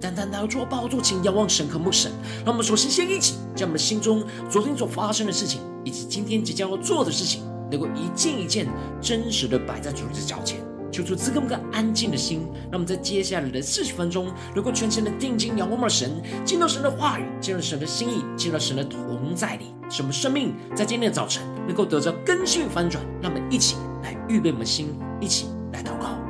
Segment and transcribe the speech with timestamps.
[0.00, 2.12] 单单来到主的宝座前，仰望神、和慕神。
[2.44, 8.68] 让我们首先先一起将我们心中昨天所发生的事情，以及今天即将要做的事情，能够一件一件
[9.00, 10.60] 真实的摆在主的脚前，
[10.92, 12.46] 求主赐给我们个安静的心。
[12.70, 23.04] 让我们在接下来的四十分钟，能够全心的定睛仰望我们神，进到神的话语，进入神的心意，进入神的同在里，使我们生命在今天的早晨能够得到更新翻转。
[23.20, 26.27] 让我们一起来预备我们的心，一起来祷告。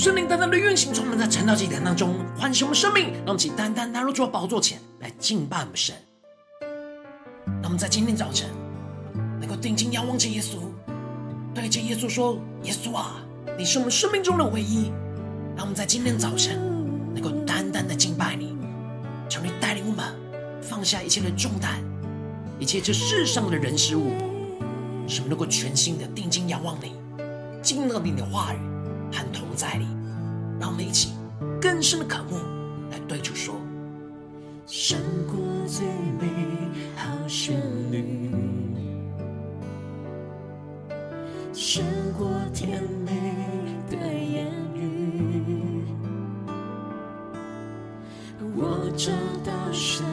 [0.00, 5.94] 圣灵单单的运行，充满在晨祷祭坛当中，唤醒我们生命，让我们起单单来到主宝座前来敬拜我们神。
[7.46, 8.48] 让我们在今天早晨
[9.38, 10.56] 能够定睛仰望着耶稣，
[11.54, 13.16] 对着耶稣说：“耶稣啊，
[13.58, 14.90] 你是我们生命中的唯一。”
[15.54, 16.58] 让我们在今天早晨
[17.12, 18.56] 能够单单的敬拜你，
[19.28, 20.02] 求你带领我们
[20.62, 21.78] 放下一切的重担，
[22.58, 24.12] 一切这世上的人事物，
[25.06, 26.94] 使我们能够全心的定睛仰望你，
[27.60, 28.69] 进入你的话语。
[29.60, 29.84] 在里，
[30.58, 31.12] 让我们一起
[31.60, 32.36] 更深的渴慕，
[32.90, 33.54] 来对主说：
[34.66, 35.86] 胜过最
[36.18, 36.30] 美
[36.96, 37.60] 好旋
[37.92, 38.30] 律，
[41.52, 41.84] 胜
[42.16, 43.12] 过甜美
[43.90, 45.84] 的言语，
[48.56, 49.12] 我找
[49.44, 50.06] 到生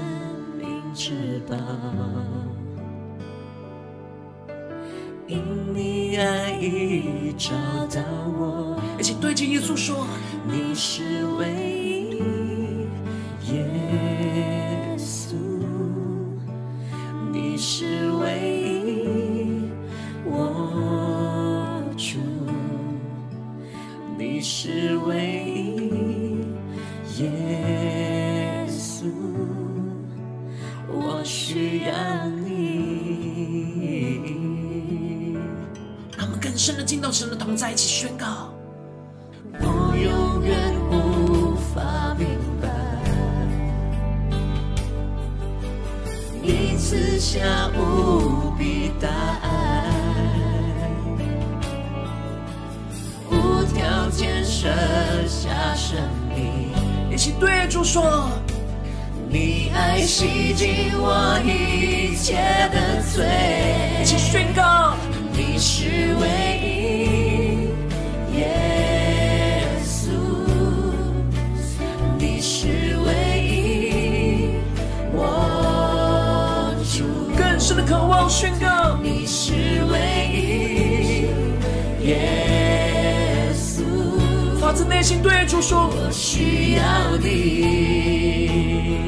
[0.59, 1.55] 命之宝。
[5.25, 5.41] 因
[5.73, 7.51] 你爱已找
[7.87, 8.01] 到，
[9.67, 10.07] 诉说
[10.47, 11.56] ：“你是唯
[78.39, 79.51] 宣告，你是
[79.91, 79.97] 唯
[80.31, 81.25] 一，
[82.07, 83.81] 耶稣。
[84.59, 88.99] 发自内心对主说，我需要你。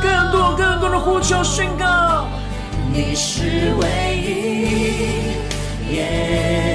[0.00, 2.28] 更多更多的呼求宣告，
[2.92, 3.88] 你是唯
[4.22, 5.92] 一。
[5.92, 6.73] 耶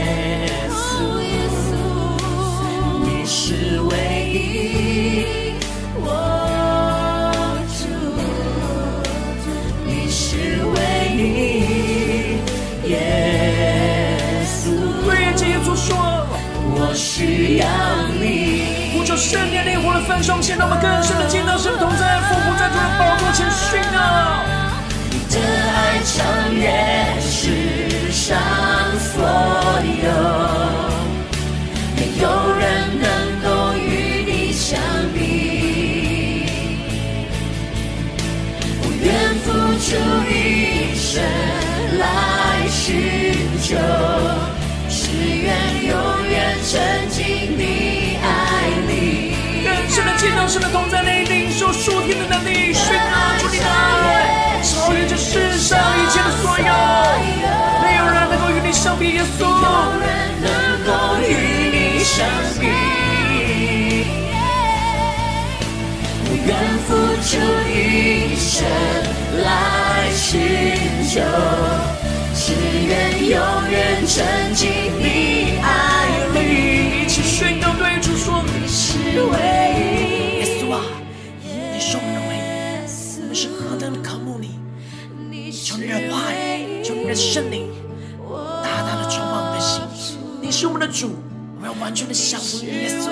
[17.59, 17.65] 要
[18.19, 18.91] 你。
[18.93, 23.99] 呼求圣灵烈火的焚烧，先让我们更深的见到神同在，俯伏在主的宝座前宣告，
[25.11, 25.35] 你的
[25.75, 26.15] 爱超
[26.51, 26.63] 越
[27.21, 28.37] 世上。
[28.99, 29.21] 所
[30.03, 30.07] 有，
[31.95, 32.25] 没有
[32.57, 32.63] 人
[32.99, 33.05] 能
[33.43, 33.47] 够
[33.77, 34.79] 与你相
[35.13, 35.17] 比。
[38.81, 39.07] 我愿
[39.43, 39.47] 付
[39.79, 39.87] 出
[40.29, 41.07] 一生
[41.99, 42.03] 来。
[42.69, 42.87] 寻
[43.63, 43.75] 求，
[45.41, 45.93] 愿永
[46.29, 48.25] 远沉浸你爱
[48.87, 48.91] 里。
[49.63, 56.65] 更深的见到神的同在里，领受属天的能力，宣告主你的爱，超越这世上一切的所有。
[57.83, 59.45] 没有人能够与你相比，耶稣。
[59.45, 59.69] 没有
[59.99, 60.07] 人
[60.41, 60.47] 能
[60.85, 60.89] 够
[61.21, 61.23] 与
[61.71, 62.15] 你相
[62.59, 62.63] 比。
[66.45, 66.55] 愿
[66.87, 66.87] 付
[67.21, 67.29] 出
[67.69, 68.55] 一生
[69.43, 69.45] 来
[70.15, 70.39] 寻
[71.07, 71.98] 求，只
[72.89, 73.39] 愿永
[73.69, 77.03] 远沉浸你爱里。
[77.03, 79.37] 一起宣告对主说：你是唯
[79.77, 80.39] 一。
[80.39, 80.81] 耶稣啊，
[81.43, 82.39] 你是我们的唯一，
[83.21, 84.57] 我们是何等的渴慕你！
[85.51, 87.69] 求你的话语，求你的圣灵，
[88.63, 89.81] 大大的充满我们的心。
[90.41, 91.11] 你是我们的主，
[91.57, 93.11] 我们要完全的降服于耶稣。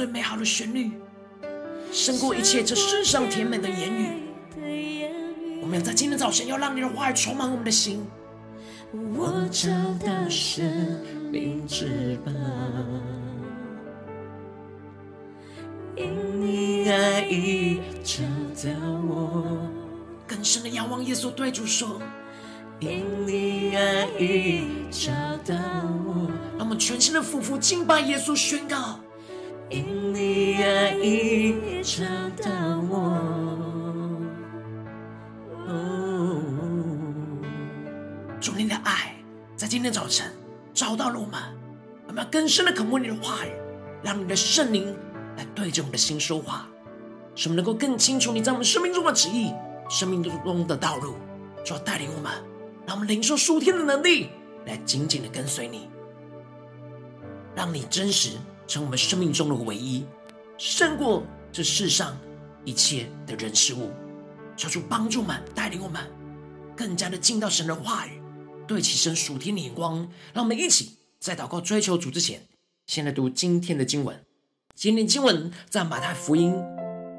[0.00, 0.92] 最美好的旋律，
[1.92, 4.22] 胜过一切这世上甜美的言语。
[5.60, 8.02] 我们要在今天早晨，要让你的话语充满我们的心。
[8.94, 9.68] 我找
[10.02, 10.64] 到生
[11.30, 12.32] 命之宝，
[15.96, 18.22] 因你爱已找
[18.64, 18.70] 到
[19.06, 19.68] 我。
[20.26, 22.00] 更深的仰望耶稣，对主说。
[22.78, 25.12] 因你爱已找
[25.44, 25.54] 到
[26.06, 28.98] 我，让我们全心的俯伏敬拜耶稣，宣告：
[29.70, 32.02] 因你爱已找
[32.42, 32.50] 到
[32.90, 33.16] 我。
[38.40, 39.14] 主，你的爱
[39.54, 40.26] 在今天早晨
[40.74, 41.40] 找到了我们，
[42.08, 43.50] 我们要更深的渴慕你的话语，
[44.02, 44.92] 让你的圣灵
[45.36, 46.66] 来对着我们的心说话，
[47.36, 49.52] 使我们能够更清楚你在我们生命中的旨意，
[49.88, 51.14] 生命中的道路，
[51.64, 52.32] 就要带领我们。
[52.86, 54.30] 让我们领受属天的能力，
[54.66, 55.88] 来紧紧的跟随你，
[57.54, 58.30] 让你真实
[58.70, 60.06] 成我们生命中的唯一，
[60.56, 62.16] 胜过这世上
[62.64, 63.90] 一切的人事物。
[64.56, 66.00] 求主帮助们，带领我们
[66.76, 68.22] 更加的进到神的话语，
[68.68, 70.08] 对齐神属天的眼光。
[70.32, 72.42] 让我们一起在祷告追求主之前，
[72.86, 74.24] 先来读今天的经文。
[74.76, 76.54] 今天经文在马太福音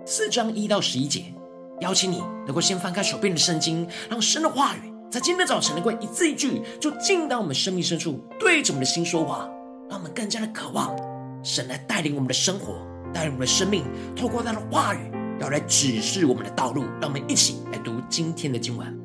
[0.06, 1.34] 四章一到十一节。
[1.82, 4.94] 邀请你能够先翻开手边的圣经，让神的话语。
[5.12, 9.50] 在今天早晨，能够一字一句就进到我们生命深处，对着我们的心说话，
[9.90, 10.96] 让我们更加的渴望
[11.44, 13.84] 神来带领我们的生活，带领我们的生命，
[14.16, 16.84] 透过他的话语，要来指示我们的道路。
[17.00, 19.01] 让我们一起来读今天的经文。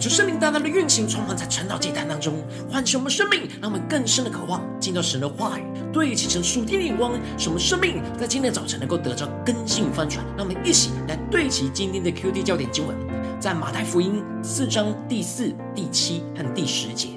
[0.00, 10.24] 求圣灵大大的运行，充满在晨祷祭坛当中，唤醒我们生命，让我们更深的渴望进到神的话语，对齐成属天的眼光，使我们生命在今天早晨能够得着更新翻转。
[10.38, 12.96] 让我们一起来对齐今天的 QD 焦点经文，
[13.38, 17.08] 在马太福音四章第四、第七和第十节，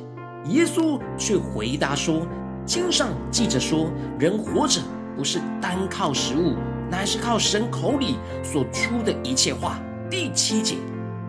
[0.49, 2.27] 耶稣却回答说
[2.67, 4.81] ：“经上记着说，人活着
[5.15, 6.55] 不是单靠食物，
[6.91, 9.79] 乃是靠神口里所出的一切话。”
[10.11, 10.75] 第七节，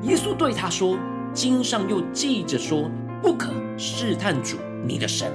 [0.02, 0.98] 耶稣对他说。
[1.34, 2.88] 经上又记着说，
[3.20, 5.32] 不可试探主你的神。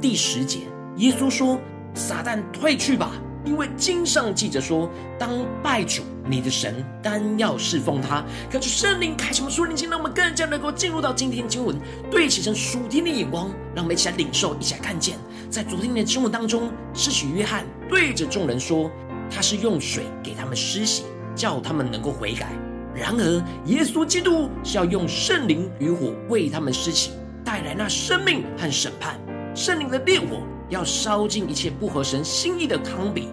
[0.00, 0.60] 第十节，
[0.96, 1.60] 耶稣说
[1.94, 3.12] ：“撒旦退去吧，
[3.44, 5.30] 因为经上记着说，当
[5.62, 11.76] 拜主你的神，单要侍奉他。”靠着圣灵开启我们属灵心，让我们更加能够进入到今天经文，
[12.10, 15.18] 对齐成属天的眼光，让我们一起来领受，一起来看见。
[15.50, 18.90] 在昨天的经文当中，施洗约翰对着众人说，
[19.30, 21.04] 他是用水给他们施洗，
[21.36, 22.48] 叫他们能够悔改。
[22.94, 29.18] 然而，耶稣基督是要用圣灵与火为他们施洗，带来那生命和审判。
[29.54, 33.28] 圣灵的烈火要烧尽一切不合神心意的糠秕，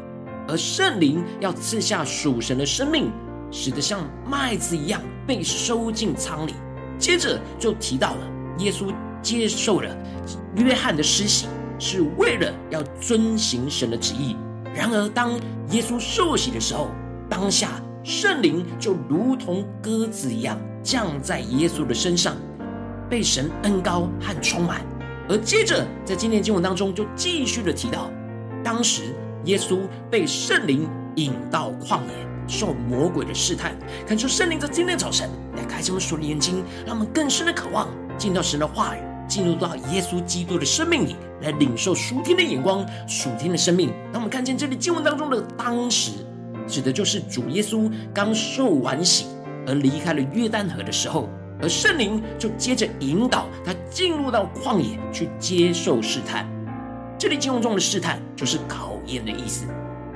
[0.48, 3.12] 而圣灵要赐下属神的生命，
[3.52, 6.54] 使得像麦子一样被收进仓里。
[6.98, 9.94] 接着就提到了耶稣接受了
[10.56, 11.48] 约翰的施洗，
[11.78, 14.38] 是为了要遵行神的旨意。
[14.74, 15.34] 然而，当
[15.72, 16.90] 耶稣受洗的时候，
[17.30, 17.70] 当下。
[18.10, 22.36] 圣灵就如同鸽子一样降在耶稣的身上，
[23.08, 24.82] 被神恩膏和充满。
[25.30, 28.10] 而接着在今天经文当中就继续的提到，
[28.64, 29.14] 当时
[29.46, 33.78] 耶稣被圣灵引到旷野，受魔鬼的试探。
[34.08, 37.88] 恳求圣灵在今天早晨来开启我们属灵眼睛，让我们更深的渴望
[38.18, 43.94] 进到神的话语，进入到耶稣基督的生命里，来领受属天的眼光、属天的生命。
[44.12, 46.14] 让我们看见这里经文当中的当时。
[46.70, 49.26] 指的就是主耶稣刚受完洗
[49.66, 51.28] 而离开了约旦河的时候，
[51.62, 56.48] 而圣灵就接着引导他进入到旷野去接受试探。
[57.18, 59.66] 这里经文中的试探就是考验的意思。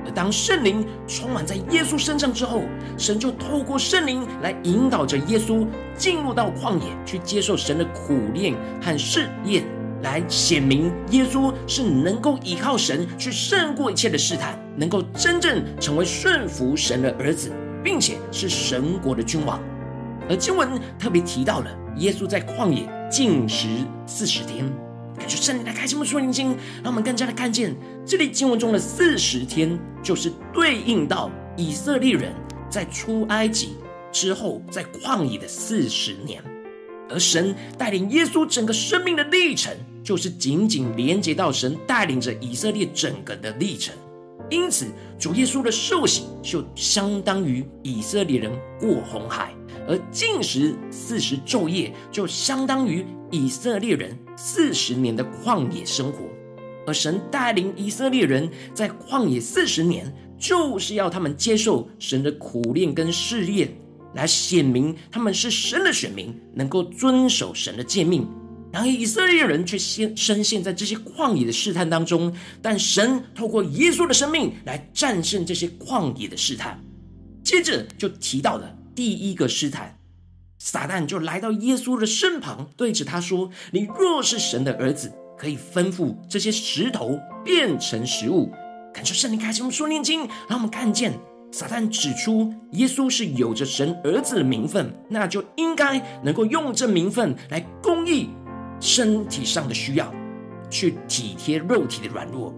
[0.06, 2.62] 而当圣灵充满在耶稣身上之后，
[2.98, 9.64] 神就透过圣灵来引导着耶稣进入到旷野去接受神的苦练和试验。
[10.02, 17.50] 来显明耶稣是能够依靠神去胜过一切的试探，能够真正成为顺服神的儿子，
[17.82, 19.60] 并且是神国的君王。
[20.28, 23.68] 而经文特别提到了耶稣在旷野禁食
[24.06, 24.64] 四十天，
[25.18, 27.74] 感觉圣灵来开启我们属灵经，让我们更加的看见
[28.06, 32.32] 这里经文中的四十天，就是对应到以色列人
[32.70, 33.76] 在出埃及
[34.10, 36.42] 之后在旷野的四十年，
[37.14, 39.72] 而神带领耶稣整个生命的历程。
[40.04, 43.94] 就是紧紧连接到神带领着以色列整个的历程，
[44.50, 44.84] 因此
[45.18, 49.54] 主耶稣的受洗就相当于以色列人过红海，
[49.88, 56.18] 而禁食四十昼夜就相当于以色列人四十年的旷野生活，
[56.86, 63.74] 而神带领以色列人在旷野四十年，就是要他们接受神的苦练跟试验，
[64.14, 68.28] 来显明他们是神的选民，能够遵守神的诫命。
[68.72, 76.82] 然而以色列人却先深陷在这些旷野的试探当中，但神透过耶稣的生命来战胜这些旷野的试探。
[77.44, 79.96] 接着就提到了第一个试探，
[80.58, 88.50] 撒旦就来到耶稣的身旁，对着他说：“你若是神的儿子，可以吩咐这些石头变成食物。”
[88.92, 91.12] 感受圣灵开启我们说念经，让我们看见
[91.54, 98.30] 撒旦指出耶稣是有着神儿子的名分，那就应该能够用这名分来公义。
[98.80, 100.12] 身体上的需要，
[100.68, 102.52] 去体贴肉体的软弱。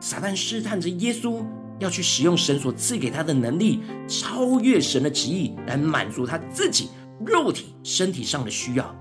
[0.00, 1.42] 撒旦试探着耶稣，
[1.78, 6.90] 要去使用神所赐给他的能力，超越神的旨意，来满足他自己
[7.24, 8.94] 肉体身体上的需要。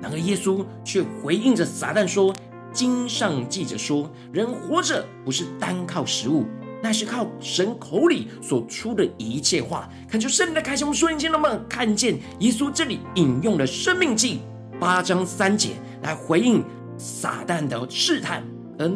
[0.00, 2.32] 然而耶稣却回应着撒旦说
[2.72, 6.44] ：“经上记着说，人活着不是单靠食物，
[6.86, 14.40] 乃是靠神口里所出的一切话。”恳求圣灵的开启我们属灵眼睛，让我们看见耶稣这里引用了《生命记》
[14.78, 15.70] 八章三节。
[16.02, 16.62] 来回应
[16.96, 18.44] 撒旦的试探，
[18.78, 18.88] 而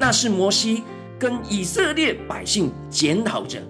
[0.00, 0.82] 那是摩西
[1.16, 3.62] 跟以色列百姓检讨着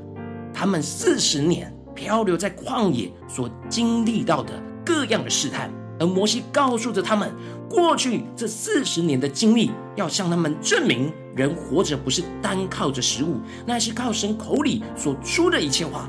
[0.54, 4.54] 他们四十年漂流在旷野所经历到的
[4.84, 7.32] 各样的试探，而摩西告诉着他们，
[7.68, 16.08] 过去这四十年的经历，要向他们证明，人活着不是单靠着食物，那是靠神口里所出的一切话。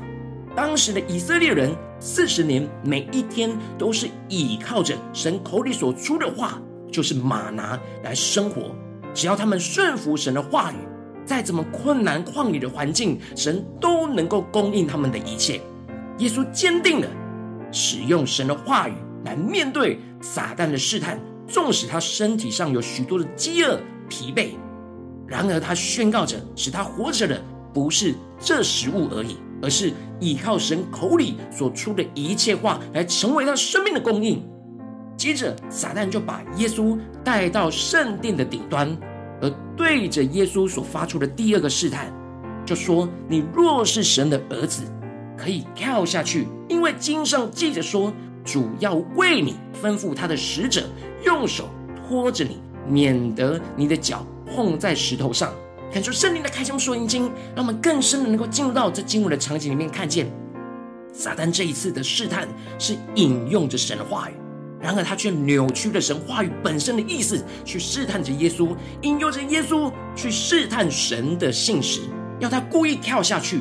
[0.56, 6.60] 当时的以色列人四十年每一天都是倚靠着神口里所出的话。
[6.90, 8.74] 就是马拿来生活，
[9.12, 10.76] 只要他们顺服神的话语，
[11.22, 15.60] 再怎么困难旷野的环境，神都能够供应他们的一切。
[16.16, 17.06] 耶稣坚定了
[17.70, 18.94] 使用神的话语
[19.24, 24.50] 来面对撒旦的试探，纵使他身体上有许多的饥饿、疲惫，
[25.26, 34.42] 然而他宣告着，使他活着的不是这食物而已，而是倚靠神口里所出的一切话来成为他生命的供应。
[35.16, 38.96] 接着，撒旦就把耶稣带到圣殿的顶端，
[39.42, 42.12] 而对着耶稣所发出的第二个试探，
[42.64, 44.84] 就说：“你若是神的儿子，
[45.36, 48.12] 可以跳下去，因为经上记着说，
[48.50, 50.88] 主要为你吩咐他的使者，
[51.22, 55.52] 用手托着你，免得你的脚碰在石头上。”
[55.92, 60.30] 感受圣灵的开箱说引经，让我们更深的能够进入到这经文的场景里面，看见
[61.12, 64.32] 撒旦这一次的试探是引用着神的话语。
[64.80, 72.02] 然而，他却扭曲了神话语本身的意思，去试探着耶稣，引诱着耶稣去试探神的信实，
[72.38, 73.60] 要他故意跳下去，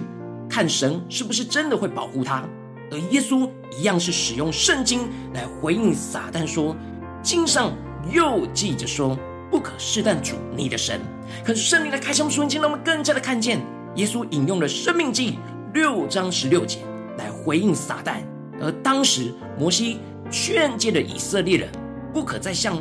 [0.49, 2.47] 看神是不是真的会保护他。
[2.91, 6.75] 而耶稣一样是使用圣经来回应撒旦说
[7.21, 7.73] ：“经上
[8.11, 9.17] 又记着说，
[9.51, 11.01] 不可试探主你的神。”
[11.43, 13.59] 可是圣灵的开箱瞬间，让我们更加的看见，
[13.95, 15.37] 耶稣引用了生命记
[15.73, 16.79] 六章十六节
[17.17, 18.17] 来回应撒旦。
[18.61, 19.99] 而当时摩西。
[20.29, 21.69] 劝诫了以色列人，
[22.13, 22.77] 不可再像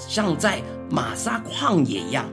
[0.00, 2.28] 像在玛撒旷野一样，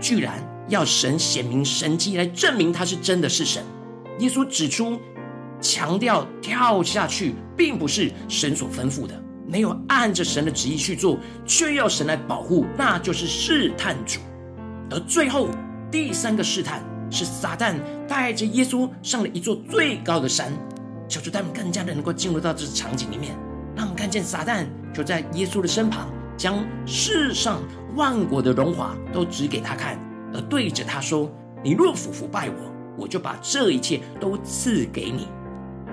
[0.00, 3.62] 居然要神显明神迹来证明他是真的是神。
[4.18, 4.98] 耶稣指出，
[5.62, 9.14] 强调跳下去并不是神所吩咐的，
[9.46, 14.18] 没有按着神的旨意去做，却要神来保护，那就是试探主。
[14.90, 15.48] 而最后
[15.90, 17.76] 第三个试探是撒旦
[18.08, 20.52] 带着耶稣上了一座最高的山，
[21.08, 23.34] 求主他们更加的能够进入到这场景里面。
[23.74, 27.62] 让我们看见撒旦就在耶稣的身旁，将世上
[27.94, 29.98] 万国的荣华都指给他看，
[30.34, 31.30] 而对着他说
[31.64, 32.54] ：“你若俯伏拜我，
[32.98, 35.28] 我就把这一切都赐给你。”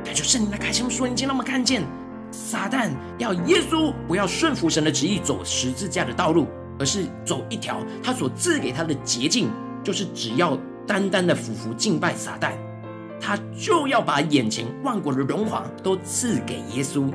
[0.03, 1.83] 感谢圣灵来开启我们属灵眼睛，让我们看见
[2.31, 6.47] 撒旦要耶稣不要顺服神的旨意，走十字架的道路，
[6.79, 9.49] 而是走一条他所赐给他的捷径，
[9.83, 10.57] 就是只要
[10.87, 12.53] 单单的俯伏敬拜撒旦，
[13.19, 17.11] 他就要把眼前万国的荣华都赐给耶稣。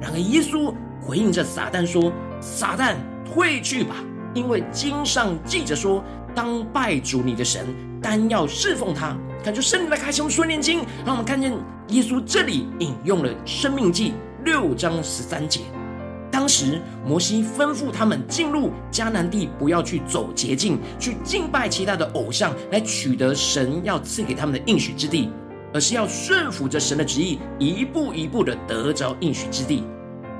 [0.00, 3.96] 然而，耶稣回应着撒旦说：“撒旦，退去吧，
[4.32, 6.02] 因为经上记着说，
[6.34, 7.66] 当拜主你的神，
[8.00, 9.14] 单要侍奉他。”
[9.44, 11.52] 感觉圣灵的开启我们属灵眼睛，让我们看见
[11.90, 14.12] 耶稣这里引用了《生命记》
[14.44, 15.62] 六章十三节。
[16.30, 25.30] 当时摩西吩咐他们进入迦南地，不要去走捷径，去敬拜其他的偶像，来取得神要赐给他们的应许之地。
[25.72, 29.84] 而是要顺服着神的旨意，一步一步的得着应许之地。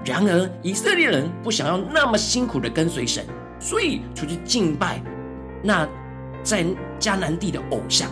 [0.05, 3.25] 然而，以色列人不想要那么辛苦的跟随神，
[3.61, 5.01] 所以出去敬拜
[5.63, 5.89] 那
[6.43, 6.65] 在
[6.99, 8.11] 迦南地的偶像。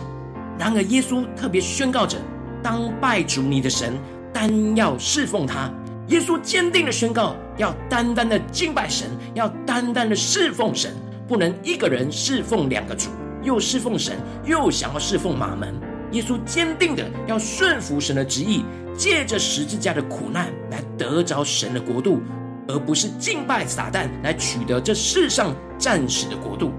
[0.57, 2.17] 然而，耶稣特别宣告着：
[2.61, 3.93] 当拜主你的神，
[4.33, 5.71] 单要侍奉他。
[6.07, 10.91] 耶稣坚定的宣告：要单单的敬拜神，要单单的侍奉神，
[11.27, 13.09] 不能一个人侍奉两个主，
[13.43, 15.73] 又侍奉神，又想要侍奉马门。
[16.11, 18.65] 耶稣坚定的要顺服神的旨意，
[18.97, 22.19] 借着十字架的苦难来得着神的国度，
[22.67, 26.71] 而不是敬拜撒旦来取得这世上暂时的国度。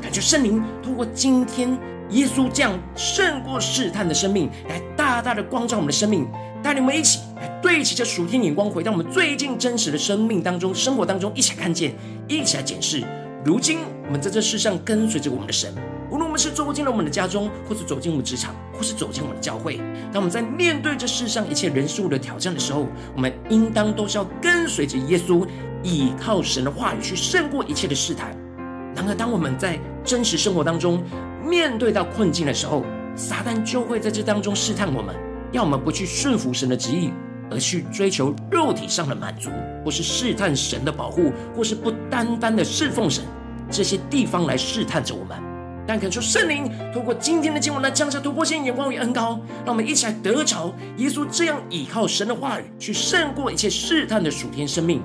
[0.00, 1.78] 感谢圣灵通过今天
[2.10, 6.26] 耶稣这样胜过试探的生命，来大大的光照我们的生命，
[6.62, 11.94] 带领我们一起来对齐这属天眼光，回到我们最近真实的生命当中、生活当中，一起来看见，
[12.28, 13.04] 一起来检视。
[13.44, 15.72] 如今我们在这世上跟随着我们的神。
[16.10, 19.76] 无论我们是走进了我们的家中，或是走进我们职场，或是走进我们的教会，
[20.12, 25.46] 当我们在面对这世上一切人事物的挑战的时候，我们应当都是要跟随着耶稣，
[25.84, 28.36] 依靠神的话语去胜过一切的试探。
[29.00, 31.02] 然而，当我们在真实生活当中
[31.42, 32.84] 面对到困境的时候，
[33.16, 35.16] 撒旦就会在这当中试探我们，
[35.52, 37.10] 要我们不去顺服神的旨意，
[37.50, 39.48] 而去追求肉体上的满足，
[39.82, 43.24] 或是试探神的保护，或是不单单的侍奉神，
[43.70, 45.34] 这些地方来试探着我们。
[45.86, 55.02] 但恳求圣灵透过今天的经文来降下突破性眼光与恩膏，让我们一起来得着耶稣这样倚靠神的话语去胜过一切试探的属天生命，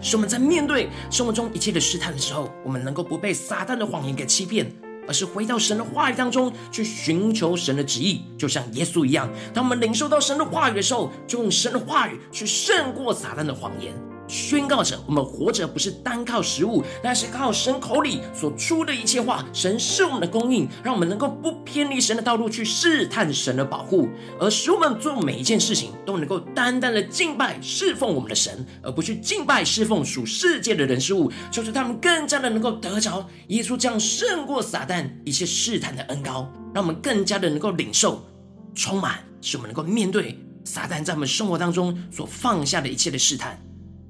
[0.00, 4.70] 是我们在面对生活中一切的试探的时候，我们能够不被撒旦的谎言给欺骗，
[5.08, 9.28] 而是回到神的话语当中去寻求神的旨意，就像耶稣一样。
[9.52, 13.92] 当我们领受到神的话语的时候，就用神的话语去胜过撒旦的谎言。
[14.28, 19.44] 宣告着，我们活着不是单靠食物，那是靠神口里所出的一切话。
[19.52, 24.08] 神是我们的供应，让我们能够不偏离神的道路，去试探神的保护，
[24.38, 38.24] 而使我们做每一件事情都能够单单的敬拜侍奉我们的神，而不去敬拜侍奉属世界的人事物，就是他们更加的能够得着耶稣这样胜过撒旦一切试探的恩膏，让我们更加的能够领受
[38.74, 43.65] 充满，使我们能够面对撒旦在我们生活当中所放下的一切的试探。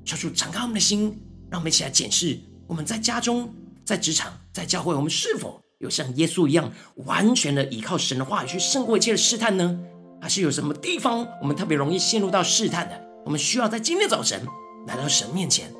[0.07, 2.39] 求主敞开我们的心，让我们一起来检视
[2.69, 3.53] 我们在家中、
[3.85, 6.73] 在职场、在教会，我们是否有像耶稣一样，
[7.07, 9.81] 完全的依靠神的话语去胜过一切的试探呢？
[10.23, 12.99] 还是有什么地方我们特别容易陷入到试探的？
[13.25, 14.41] 我们需要在今天早晨
[14.87, 15.73] 来到神面前，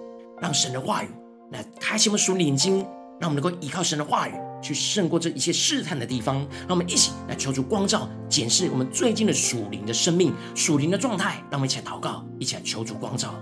[0.43, 1.09] 让神的话语
[1.53, 2.79] 来开启我们属灵眼睛，
[3.21, 6.37] 让我们能够依靠神的话语去胜过这一切试探的地方。
[6.67, 11.37] 让我们一起来求主光照，检视我们最近的属灵的生命、属灵的状态。
[11.49, 13.33] 让我们一起来祷告，一起来求主光照。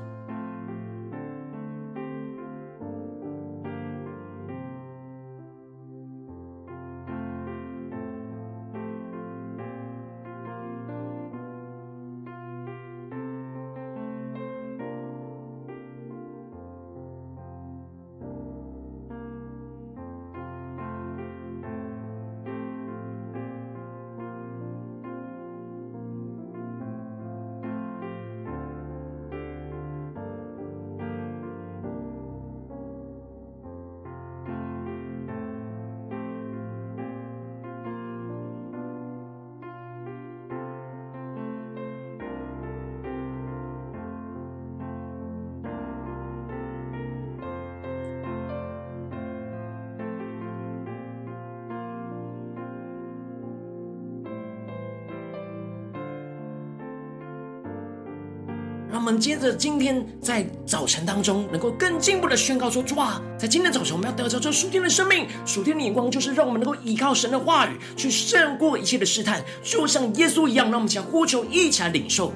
[59.18, 70.70] 接着今天在早晨当中，能够更进一步的宣告说：主啊，在今天早晨我们要得着这属天的生命，属天的眼光，就是让我们能够依靠神的话语，去胜过一切的试探，就像耶稣一样。
[70.70, 72.32] 让我们想呼求，一起来领受。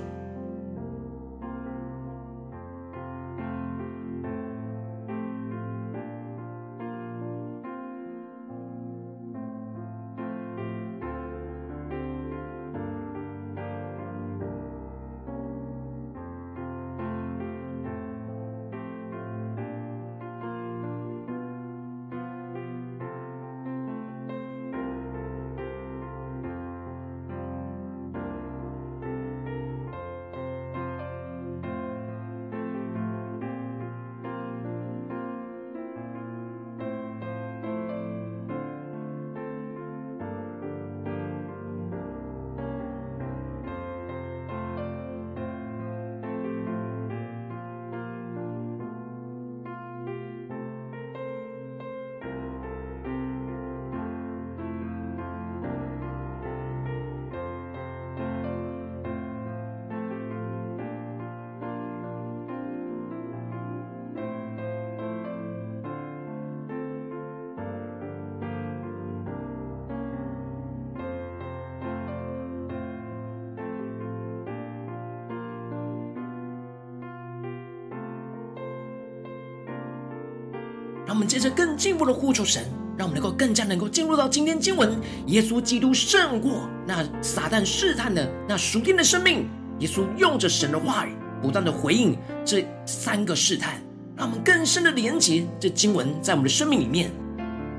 [81.78, 82.64] 进一步的呼求神，
[82.96, 89.48] 让我们能够更加能够进入到今天经文，耶稣基督胜过那撒旦试探的那属天的生命。
[89.78, 93.80] 耶稣用着神的话语，不断的回应这三个试探，
[94.16, 97.12] 让我们更深的连接这经文在我们的生命里面。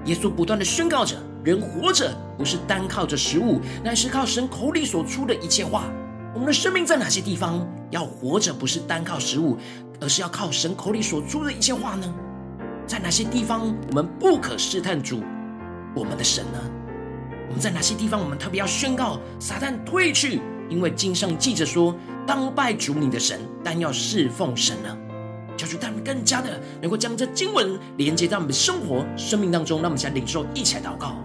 [0.06, 5.92] 耶稣不断的宣告着：人活着不是单靠着食物，乃是靠神口里所出的一切话。
[6.34, 9.58] 我们的生命在哪些地方要活着，不是单靠食物，
[10.00, 12.16] 而是要靠神口里所出的一切话呢？
[12.90, 15.22] 在哪些地方我们不可试探主
[15.96, 16.60] 我们的神呢？
[17.48, 20.42] 我们在哪些地方我们特别要宣告撒旦退去？
[20.68, 24.98] 因为经上记着说，当拜主你的神，但要侍奉神呢。
[25.56, 31.16] 求主他们更加的能够将这经文连接到我们的生活生命当中，让我们想领受，一起来祷告。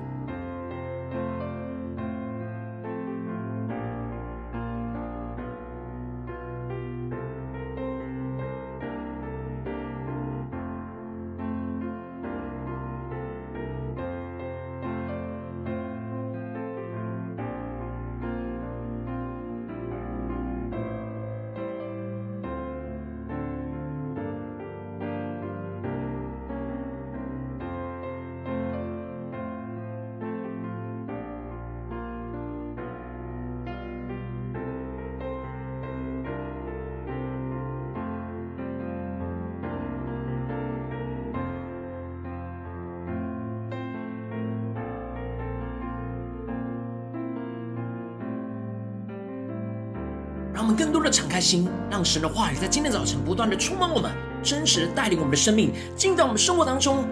[50.64, 54.10] 我们更多的敞开心，让神的话语在今天早晨不断的触摸我们，
[54.42, 57.04] 真实的带领我们的生命，进到我们生活当中，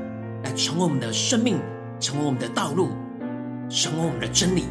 [0.43, 1.61] 来成为我们的生命，
[2.01, 2.89] 成为我们的道路，
[3.69, 4.65] 成为我们的真理。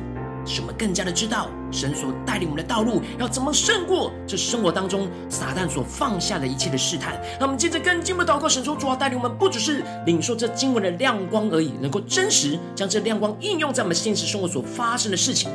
[0.47, 7.21] 使我们更加的知道神所带领我们的道路要怎么胜过这生活当中撒旦所放下的一切的试探。
[7.39, 15.51] 那我们接着更进一步祷告，神说主啊，带领我们不只是领受这经文的亮光而已，能够真实将这亮光应用在我们现实生活所发生的事情。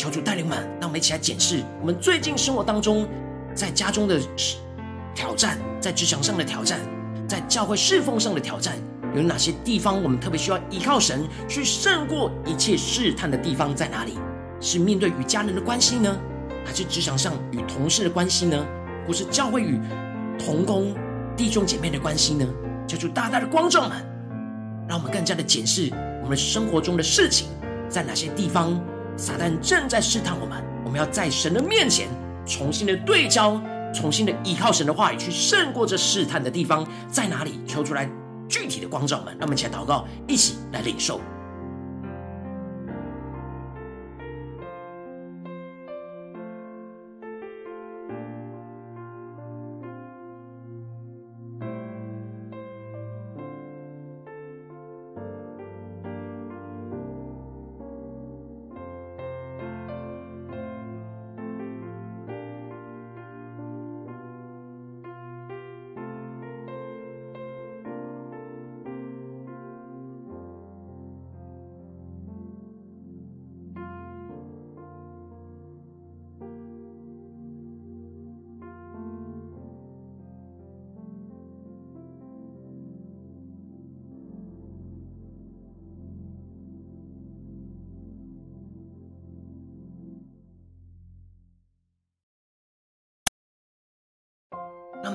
[0.00, 3.06] 求主带领们，让我们一起来检视我们最近生活当中
[3.54, 4.18] 在家中的
[5.14, 6.80] 挑战，在职场上的挑战，
[7.28, 8.78] 在教会侍奉上的挑战。
[9.14, 14.14] 有哪些地方我们特别需要依靠神去胜过一切试探的地方在哪里？
[14.58, 16.18] 是面对与家人的关系呢，
[16.64, 18.66] 还是职场上与同事的关系呢？
[19.06, 19.78] 或是教会与
[20.38, 20.94] 同工
[21.36, 22.46] 弟兄姐妹的关系呢？
[22.88, 24.02] 求主大大的光照们，
[24.88, 25.90] 让我们更加的检视
[26.22, 27.48] 我们生活中的事情，
[27.86, 28.80] 在哪些地方
[29.20, 30.64] 撒旦正在试探我们？
[30.82, 32.08] 我们要在神的面前
[32.46, 33.60] 重新的对焦，
[33.92, 37.60] 重新的依靠神的话语去胜过这试探的地方在哪里？
[37.68, 38.08] 求出来。
[38.48, 41.20] 具体的光照们，让我们一起来祷告，一起来领受。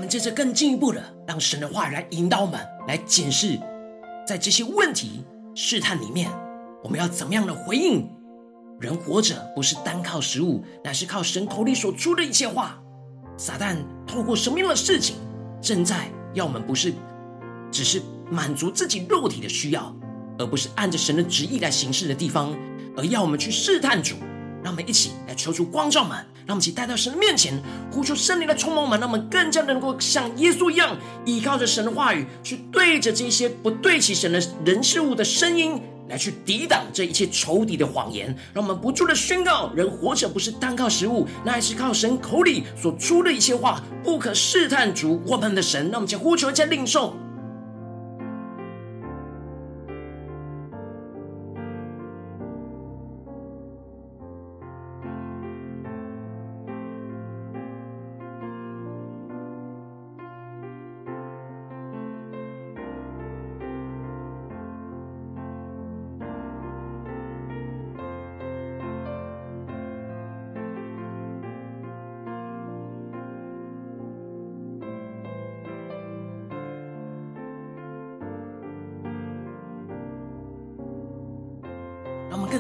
[0.08, 3.60] 接着更进一步的，让神的话来引导我们，来检视
[4.28, 5.24] 在这些问题
[5.56, 6.32] 试探里面，
[6.84, 8.10] 我们要怎么样的回应？
[8.80, 12.82] 人活着不是单靠食物，乃是靠神口里所出的一切话。
[13.38, 15.16] 撒旦透过什么样的事情，
[15.62, 16.94] 正在要我们不是
[17.72, 19.96] 只是满足自己肉体的需要，
[20.38, 22.54] 而不是按着神的旨意来行事的地方，
[22.98, 24.16] 而要我们去试探主。
[24.64, 27.60] 让我们一起来求主光照们，让我们一起带到神的面前，
[27.92, 38.28] 呼求圣灵的充满们，让我们更加能够像耶稣一样，依靠着神的话语，去对着这些不对齐神的人事物的声音，来去抵挡这一切仇敌的谎言。
[38.54, 45.90] 让我们不住的宣告：人活着不是单靠食物，那还是靠神口里所出的一切话，不可试探主我们的神。
[45.90, 47.16] 让我们一起呼求，一起领受。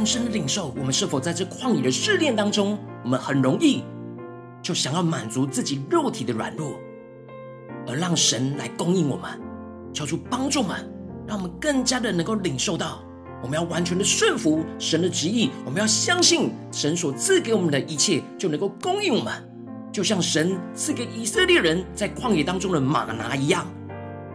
[0.05, 3.83] 更深的领受，我们是否在这旷野的试炼当中，我们很容易
[4.61, 6.73] 就想要满足自己肉体的软弱，
[7.87, 9.31] 而让神来供应我们，
[9.91, 10.87] 求主帮助们，
[11.25, 13.03] 让我们更加的能够领受到，
[13.41, 19.33] 我们要完全的顺服神的旨意，我们要相信神所赐给我们的一切就能够供应我们，
[19.91, 23.65] 就像神赐给以色列人在旷野当中的吗哪一样。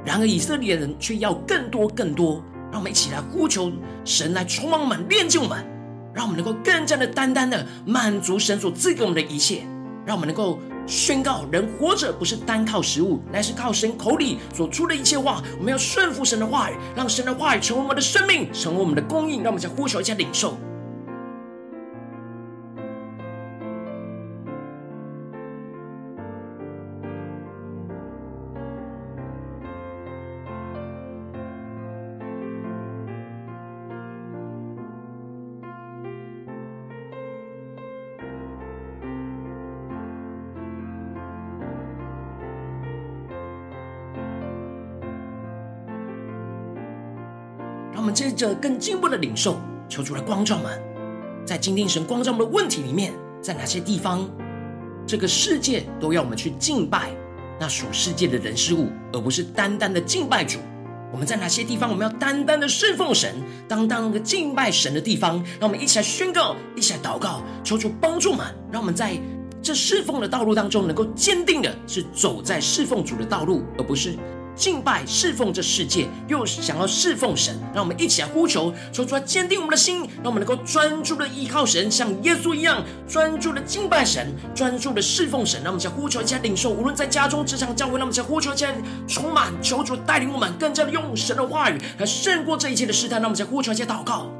[0.04, 2.42] 然而以色列人却要更多更多。
[2.70, 3.70] 让我们一起来呼求
[4.04, 5.64] 神来充满我们、炼净我们，
[6.14, 9.62] 让我们能够更加的单单的满足神所赐给我们的一切，
[10.06, 15.42] 让我们能够宣告：人活着不是单靠食物，乃是靠神口里所出的一切话。
[15.58, 19.42] 我们要顺服神的话语，让神的话语成为我们的生命，成为我们的供应。
[19.42, 20.56] 让我们再呼求一下领受。
[48.40, 50.80] 着更进一步的领受，求主来光照们，
[51.44, 54.26] 在今天神光照们的问题里面，在哪些地方，
[55.06, 57.10] 这个世界都要我们去敬拜
[57.60, 60.58] 那属世界的人事物，而不是单单的敬拜主。
[61.12, 63.34] 我们在哪些地方，我们要单单的侍奉神，
[63.68, 65.36] 当当的敬拜神的地方。
[65.60, 69.20] 让我们一起来宣告，一起来祷告，求主帮助们，让我们在
[69.60, 74.16] 这侍奉的道路当中，能够坚定的是走在侍奉主的道路，而不是
[74.60, 77.58] 敬拜侍奉这世界，又想要侍奉神。
[77.74, 85.62] 让我们一起来呼求，求主来坚定我们的心，让我们能够专注的依靠神，像耶稣一样专注的敬拜神，专注的侍奉神。
[85.64, 88.74] 让我们一起来呼求，一起来领受，无论在家中、职场、教会，让我们一起来呼求，一起来
[89.08, 93.18] 充满，求主带领我们更加的用神的话语来胜过这一切的试探。
[93.22, 94.39] 让我们一起来呼求，一起来祷告。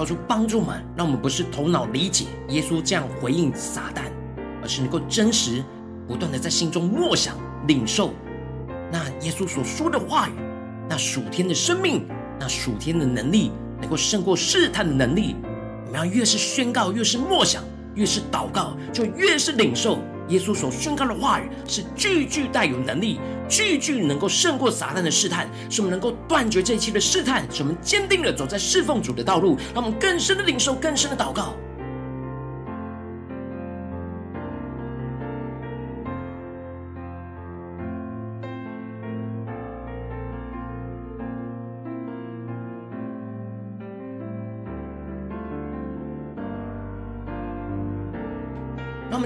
[0.00, 4.04] 求出帮助们，让我们不是头脑理解耶稣这样回应撒旦，
[4.62, 5.62] 而是能够真实
[6.08, 7.36] 不断的在心中默想、
[7.66, 8.14] 领受
[8.90, 10.32] 那耶稣所说的话语，
[10.88, 12.06] 那属天的生命，
[12.38, 15.36] 那属天的能力，能够胜过试探的能力。
[15.86, 17.62] 我们要越是宣告，越是默想，
[17.94, 19.98] 越是祷告，就越是领受。
[20.28, 31.54] 耶稣所宣告的话语是句句带有能力，句句能够胜过撒旦的试探，使我们能够断绝这一切的试探，使我们坚定的走在侍奉主的道路，让我们更深的领受，更深的祷告。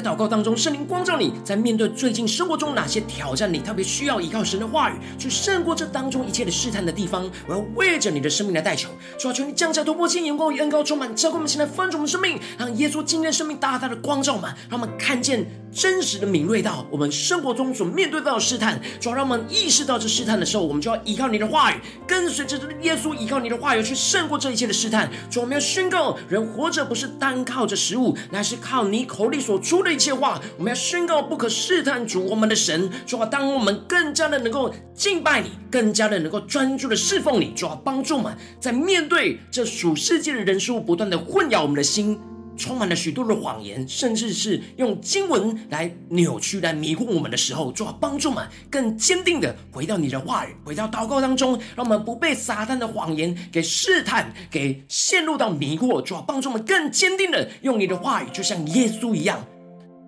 [0.00, 25.10] 祷告当中，圣灵光照你，在面对最近生活中哪些挑战，你特别需要依靠神的话语，去胜过这当中一切的试探的地方，我要为着你的生命来代求，主啊，求你降下突破性眼光与恩膏充满，教灌我们现在翻转我们生命，让耶稣今天的生命大大的光照满，让我们看见真实的敏锐到我们生活中所面对到的试探，主要让我们意识到这试探的时候，我们就要依靠你的话语，跟随着耶稣依靠你的话语去胜过这一切的试探。
[25.30, 32.90] 主，我们要宣告，人活着不是单靠着食物，乃是靠你口里所出的一切话，我们要宣告不可试探主我们的神。
[33.06, 42.18] 主啊，当我们更加的能够敬拜你，更加的能够专注的侍奉你，主啊，帮助我们在面对这属世界的人事物不断的混淆我们的心，
[42.60, 56.02] 充满了许多的谎言，甚至是用经文来扭曲、来迷惑我们的时候，主啊，帮助我们更坚定的回到你的话语，回到祷告当中，让我们不被撒旦的谎言给试探，给陷入到迷惑。
[56.02, 59.42] 主啊，帮助我们更坚定的用你的话语，就像耶稣一样，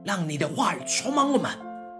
[0.04, 1.50] 让你的话语充满我们，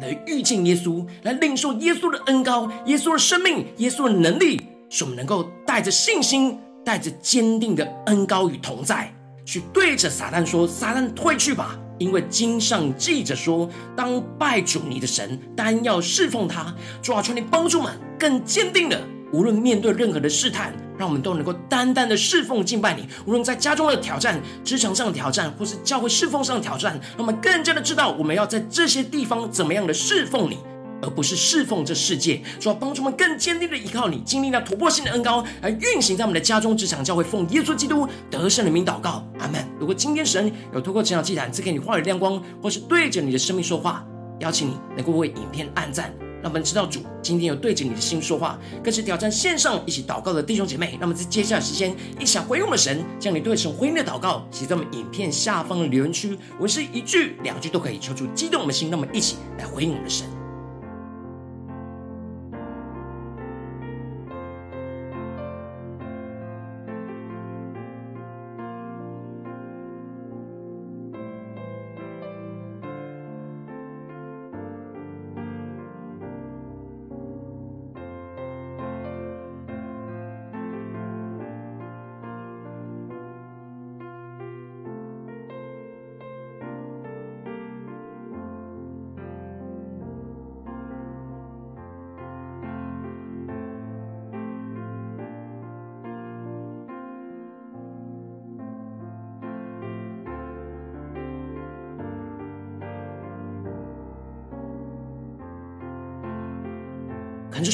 [0.00, 4.60] 来遇见耶稣，来领受耶稣的恩膏、耶稣的生命、耶稣的能力，
[4.90, 9.10] 使我们能够带着信心，带着坚定的恩膏与同在。
[9.44, 19.00] 去对着撒旦说：“撒旦退去吧，因为经上记着说，当拜主你的神，单要侍奉他。”主啊，求你帮助我们更坚定的，
[19.32, 23.08] 无论面对任何的试探，让我们都能够单单的侍奉敬拜你。
[23.26, 30.58] 无论在家中的挑战、职场上的挑战，或是教会侍奉上的挑战，让我们更加的知道我们要在这些地方怎么样的侍奉你。
[31.02, 39.66] 而不是侍奉这世界，主要帮助我们更坚定的依靠你，经历那突破性的恩膏，来运行在我们的家中、职场、教会，奉耶稣基督得胜的名祷告，阿门。
[39.78, 44.06] 如果今天神有透过这场祭坛赐给你话语亮光，或是对着你的生命说话，
[44.38, 50.96] 邀请你能够为影片按赞，让我们知道主今天有对着你的心说话，更是挑战线上一起祷告的弟兄姐妹。
[51.00, 60.26] 那么在接下来时间，一起回应我们神，将你对神回应的祷告写在我们影片下方的留言区，文字一句两句都可以，求主激动我们的心，那么一起来回应我们的神。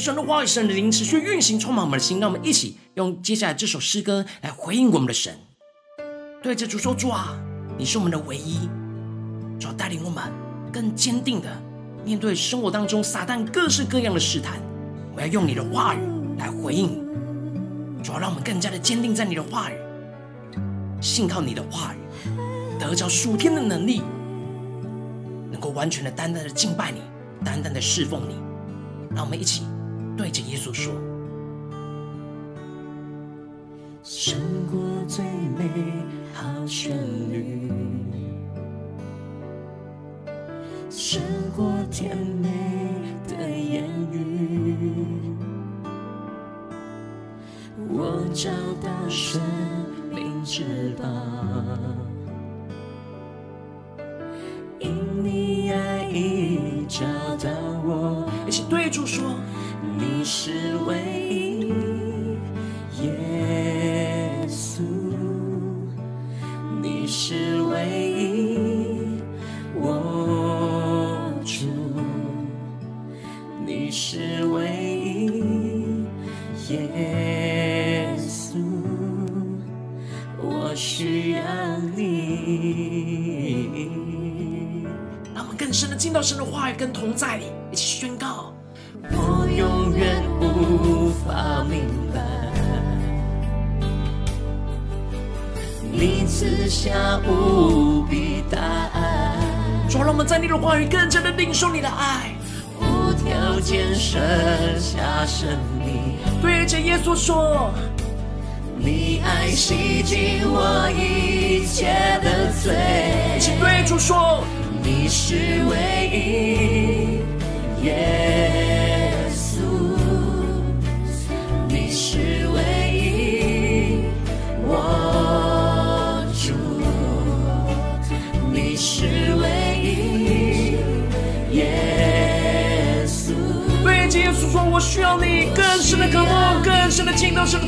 [0.09, 2.19] 神的话语、神的灵持续运行，充满我们的心。
[2.19, 5.39] 让我们一起用接下来这首诗歌来回应我们的神，
[6.43, 7.39] 对着主说：“主啊，
[7.77, 8.71] 你是我们的唯一，
[9.61, 10.25] 主要带领我们
[10.73, 11.63] 更坚定的
[12.07, 14.59] 面对生活当中撒旦各式各样的试探。
[15.15, 15.99] 我要用你的话语
[16.39, 17.05] 来回应，
[18.03, 19.75] 主要让我们更加的坚定在你的话语，
[21.03, 21.99] 信靠你的话语，
[22.81, 24.01] 得着属天的能力，
[25.51, 27.03] 能够完全的、单单的敬拜你，
[27.45, 28.37] 单单的侍奉你。”
[29.15, 29.65] 让我们一起
[30.19, 30.93] 对着耶稣说
[34.03, 35.71] ：“胜过最美
[36.35, 36.93] 好旋
[37.33, 37.71] 律，
[40.91, 41.23] 胜
[41.57, 42.51] 过甜美
[43.29, 44.75] 的言语，
[47.89, 48.51] 我找
[48.83, 49.41] 到生
[50.13, 51.09] 命之宝，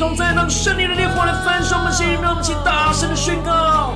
[0.00, 3.92] 同在，让胜利的烈火来焚烧我们心里，让我们一起大声的宣告：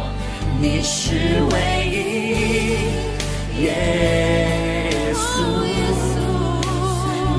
[0.61, 1.57] 你是唯
[1.89, 5.65] 一，耶稣，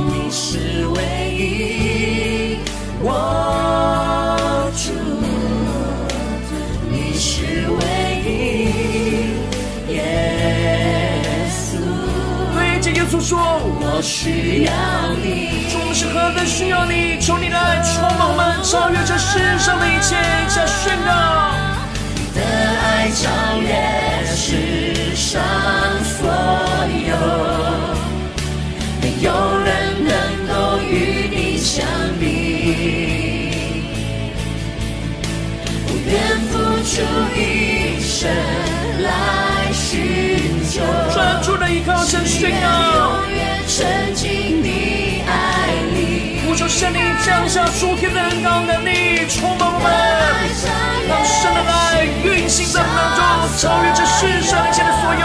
[0.09, 0.97] 你是唯
[1.29, 2.57] 一，
[3.03, 3.13] 我
[4.75, 4.91] 主，
[6.89, 7.85] 你是唯
[8.25, 9.95] 一，耶
[11.51, 11.77] 稣。
[12.55, 13.37] 对着耶稣说，
[13.79, 14.71] 我需要
[15.23, 15.84] 你。
[15.97, 20.17] 是何等需要你，求你来充满我们，超越这世上的一切，
[20.49, 21.55] 加宣告。
[22.13, 22.41] 你的
[22.83, 23.71] 爱超越
[24.35, 25.41] 世上
[26.03, 26.27] 所
[27.07, 27.15] 有，
[28.99, 29.31] 没有
[29.63, 30.11] 人能
[30.49, 31.87] 够与你相
[32.19, 32.25] 比。
[35.87, 36.13] 我愿
[36.51, 36.91] 付出
[37.39, 38.27] 一生
[39.01, 40.83] 来寻求，
[41.13, 43.23] 专注的依靠神宣告。
[46.55, 49.91] 求圣灵降下诸天的恩膏能力，充满我们，
[51.05, 55.21] 让神的爱运行在我们当中，超越这世上一切的所有，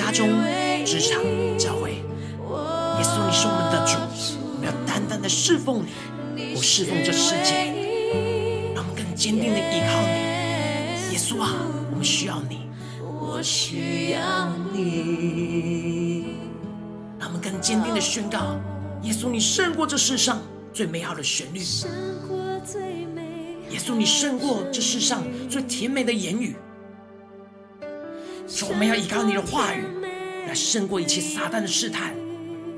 [0.00, 0.30] 家中、
[0.82, 1.22] 职场、
[1.58, 3.98] 教会，耶稣，你是我们的主。
[4.54, 5.84] 我们要单单的侍奉
[6.34, 7.66] 你，不侍奉这世界。
[8.74, 11.52] 让我们更坚定的依靠你，耶稣啊，
[11.90, 12.60] 我们需要你，
[12.98, 16.24] 我需要你。
[17.18, 18.58] 让我们更坚定的宣告，
[19.02, 20.40] 耶稣，你胜过这世上
[20.72, 21.58] 最美好的旋律。
[23.68, 26.56] 耶稣，你胜过这世上最甜美的言语。
[28.50, 29.84] 说我们要依靠你的话语，
[30.46, 32.12] 来胜过一切撒旦的试探，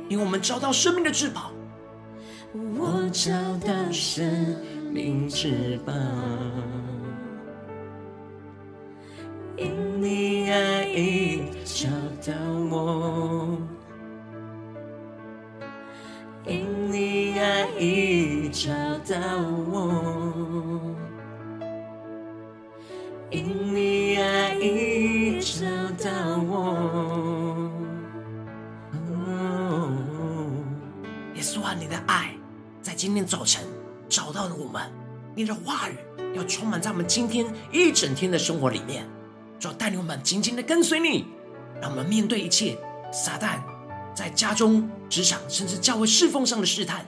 [0.08, 1.50] 因为我们找到生命的至宝。
[2.52, 3.32] 我找
[3.66, 4.54] 到生
[4.92, 5.92] 命之宝，
[9.56, 11.88] 因你爱已找
[12.20, 12.34] 到
[12.70, 13.56] 我，
[16.46, 18.70] 因你爱已找
[19.08, 19.16] 到
[19.72, 20.94] 我。
[23.30, 24.81] 因你爱已
[33.02, 33.64] 今天早晨
[34.08, 34.80] 找到了我们。
[35.34, 35.96] 你的话语
[36.36, 39.04] 要充满在我们今天一整天的生活里面，
[39.58, 41.26] 主要带领我们紧紧的跟随你，
[41.80, 42.78] 让我们面对一切
[43.12, 43.60] 撒旦
[44.14, 47.04] 在家中、职场甚至教会侍奉上的试探，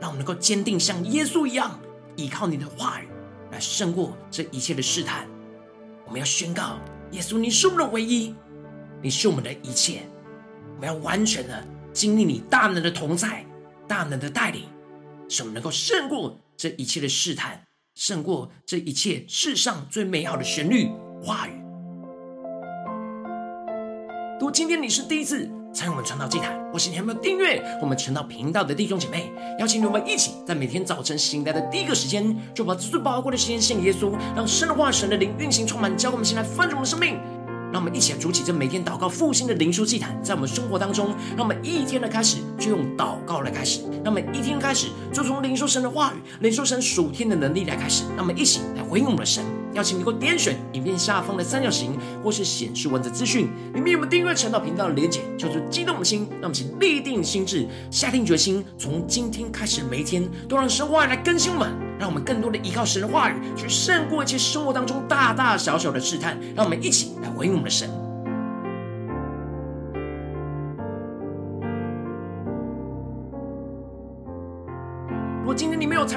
[0.00, 1.78] 让我们能够坚定像耶稣一样，
[2.16, 3.08] 依靠你的话语
[3.52, 5.28] 来胜过这一切的试探。
[6.06, 6.78] 我们要宣告：
[7.10, 8.34] 耶稣，你是我们的唯一，
[9.02, 10.08] 你是我们的一切。
[10.74, 11.62] 我们要完全的
[11.92, 13.44] 经历你大能的同在、
[13.86, 14.62] 大能的带领，
[15.28, 17.62] 使我们能够胜过这一切的试探，
[17.94, 20.90] 胜过这一切世上最美好的旋律
[21.22, 21.52] 话语。
[24.40, 37.18] 如果今天你是第一次参与我们传道祭坛，或是你还没有订阅我们传道频道的弟兄姐妹，邀请你们一起在每天早晨醒来的第一个时间，就把最宝贵的时间献给耶稣，让神的话、神的灵运行充满，教我们现在丰盛的生命。
[37.72, 48.04] 让我们一起来筑起这每天祷告复兴的灵修祭坛，在我们生活当中，让我们一天的开始就用祷告来开始，让我们一天开始就从领受神的话语、领受神属天的能力来开始。
[48.16, 49.44] 让我们一起来回应我们的神。
[49.74, 56.26] 邀请你给我点选影片下方的三角形，或是显示文字资讯里面有没有订阅传道频道的连结，叫做激动的心。
[56.30, 61.87] 让我们请立定心志，下定决心，从今天开始每一天都让神话来更新我们。
[61.98, 66.38] 让我们更多的依靠神的话语，去胜过一切生活当中大大小小的试探。
[66.54, 67.90] 让我们一起来回应我们的神。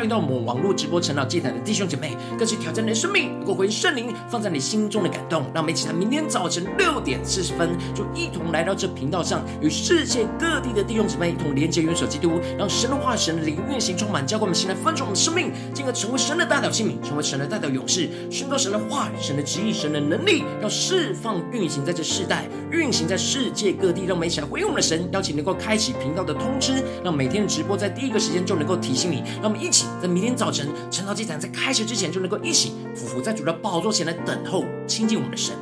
[0.01, 5.43] 参与到我们网络直播成长祭坛的弟兄姐妹，更是挑战你的生命，能够回应圣灵放在你心中的感动。
[5.53, 24.05] 让我们一起在明天早晨六点四十分，就一同来到这频道上，与世界各地的弟兄姐妹一同连接、元首基督，让神的化、神灵运行充满，教灌我们心来分盛我们的生命，进而成为神的代祷器皿，成为神的代表勇士，宣告神的话语、神的旨意、神的能力，要释放运行在这世代，运行在世界各地。
[24.07, 29.21] 让我们一起来回应我们的神，邀请能够开启频道的通知，让每天的直播在第一个时间就能够提醒你。
[29.39, 35.55] 让我们一起在明天早晨晨祷祭坛在开学之前，就能够一起匍匐在主的宝座前来等候亲近我们的神。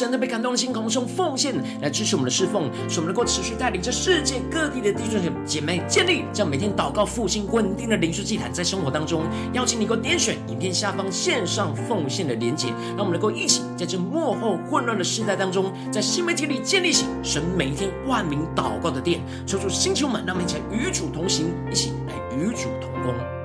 [0.00, 23.39] 神的被感动的心，同时用奉献来支持我们的侍奉，使我们能够持续带领着世界各地的弟兄姐妹建立这样每天祷告复兴稳定的灵修祭坛，在生活当中，邀请你能够点选影片下方线上奉献的连结，让我们能够一起在这幕后混乱的时代当中，在新媒体里建立起神每一天万名祷告的殿，抽出星球们，让我们一起与主同行，一起来与主同工。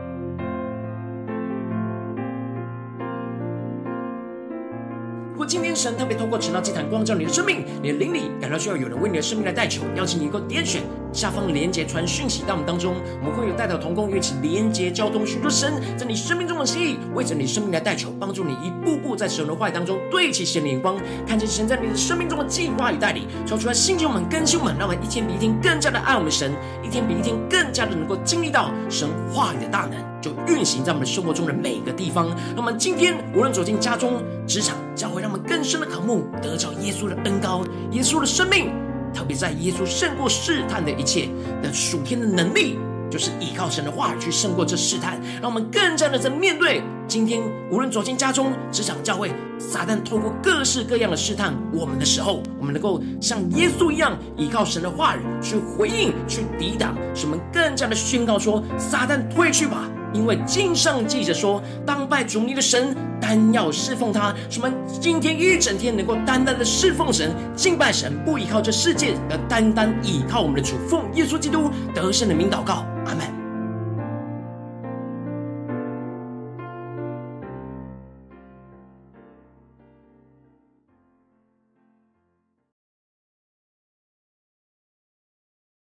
[5.36, 7.92] 如果今天神特别透过晨祷祭坛光照你的生命，你。
[7.92, 10.82] 的灵里感到需要有人为你的生命来代求，邀请你能够点选
[11.12, 21.90] 下方连结传讯息到我们当中，我们会有代祷同工，一起连结交通，许多神在你生命中的心意，为着你生命来代求，帮助你一步步在神的话语当中对齐神的眼光，看见神在你。
[21.90, 30.15] 的生命中的计划与带领，说出来心情我们更新我们，让我们一天比一天更加的爱我们神，一天比一天更加的能够经历到神话语的大能。
[30.26, 32.36] 就运行在我们生活中的每个地方。
[32.56, 38.72] 那么今天无论走进家中、职场，将会让我们更深的渴慕，得着耶稣的恩膏，耶稣的生命，
[39.14, 41.30] 特别在耶稣胜过试探的一切
[41.62, 42.80] 的属天的能力，
[43.12, 59.88] 就是依靠神的话语去胜过这试探，让我们更加的在面对今天无论走进家中、职场、教会，撒旦透过各式各样的试探我们的时候，我们能够像耶稣一样依靠神的话语去回应、去抵挡，使我们更加的宣告说：撒旦退去吧。
[60.16, 64.34] 因为经上记着说，当拜主你的神，单要侍奉他。
[64.50, 64.72] 什么？
[65.02, 73.45] 今天一整天能够单单的侍奉神、敬拜神，不依靠这世界，而单单依靠我们的主，奉耶稣基督得胜的名祷告，阿门。